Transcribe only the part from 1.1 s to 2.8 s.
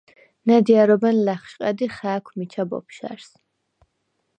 ლა̈ხშყა̈დ ი ხა̄̈ქვ მიჩა